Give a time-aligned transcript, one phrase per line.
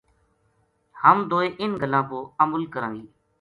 [1.01, 3.05] ہم دوئے اِنھ گلاں پو عمل کراں گی